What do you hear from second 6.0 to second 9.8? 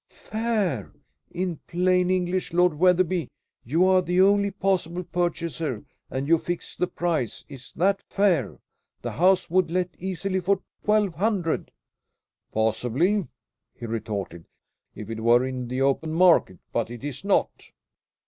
and you fix the price. Is that fair? The house would